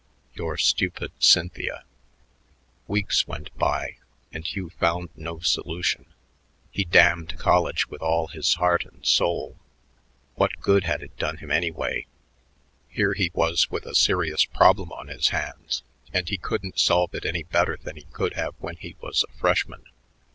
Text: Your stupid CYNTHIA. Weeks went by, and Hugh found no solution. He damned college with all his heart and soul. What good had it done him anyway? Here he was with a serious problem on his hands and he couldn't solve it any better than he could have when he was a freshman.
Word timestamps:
Your 0.33 0.57
stupid 0.57 1.11
CYNTHIA. 1.19 1.83
Weeks 2.87 3.27
went 3.27 3.55
by, 3.55 3.97
and 4.31 4.43
Hugh 4.43 4.71
found 4.71 5.09
no 5.15 5.41
solution. 5.41 6.07
He 6.71 6.83
damned 6.85 7.37
college 7.37 7.87
with 7.87 8.01
all 8.01 8.25
his 8.27 8.55
heart 8.55 8.83
and 8.83 9.05
soul. 9.05 9.59
What 10.33 10.59
good 10.59 10.85
had 10.85 11.03
it 11.03 11.15
done 11.17 11.37
him 11.37 11.51
anyway? 11.51 12.07
Here 12.89 13.13
he 13.13 13.29
was 13.35 13.69
with 13.69 13.85
a 13.85 13.93
serious 13.93 14.43
problem 14.43 14.91
on 14.91 15.07
his 15.07 15.27
hands 15.29 15.83
and 16.11 16.27
he 16.27 16.37
couldn't 16.39 16.79
solve 16.79 17.13
it 17.13 17.23
any 17.23 17.43
better 17.43 17.77
than 17.77 17.95
he 17.95 18.05
could 18.11 18.33
have 18.33 18.55
when 18.57 18.77
he 18.77 18.95
was 19.01 19.23
a 19.23 19.31
freshman. 19.37 19.85